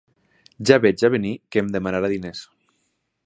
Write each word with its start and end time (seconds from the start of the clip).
Ja 0.69 0.77
veig 0.85 1.03
a 1.09 1.11
venir 1.17 1.35
que 1.55 1.63
em 1.63 1.71
demanarà 1.77 2.13
diners. 2.15 2.43